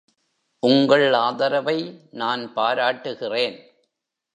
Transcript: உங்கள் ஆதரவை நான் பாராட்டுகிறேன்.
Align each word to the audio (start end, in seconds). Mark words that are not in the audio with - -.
உங்கள் 0.63 1.13
ஆதரவை 1.13 1.77
நான் 2.11 2.53
பாராட்டுகிறேன். 2.53 3.57